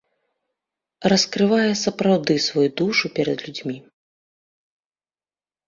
[1.13, 3.79] Раскрывае сапраўды сваю душу перад людзьмі.